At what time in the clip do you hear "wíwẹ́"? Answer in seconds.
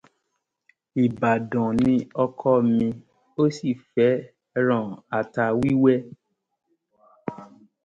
5.59-5.97